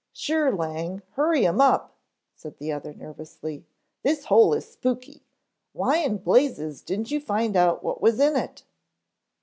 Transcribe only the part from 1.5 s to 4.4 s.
up," said the other nervously. "This